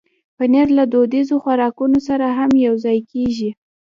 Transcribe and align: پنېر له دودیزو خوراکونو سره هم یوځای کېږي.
پنېر 0.37 0.67
له 0.77 0.83
دودیزو 0.91 1.35
خوراکونو 1.43 1.99
سره 2.07 2.25
هم 2.37 2.51
یوځای 2.67 2.99
کېږي. 3.11 3.51